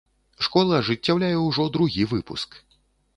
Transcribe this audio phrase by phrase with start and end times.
[0.45, 2.57] Школа ажыццяўляе ўжо другі выпуск.